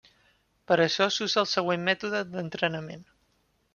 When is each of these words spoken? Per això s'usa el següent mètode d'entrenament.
Per 0.71 0.77
això 0.85 1.07
s'usa 1.17 1.41
el 1.43 1.49
següent 1.51 1.85
mètode 1.91 2.23
d'entrenament. 2.33 3.05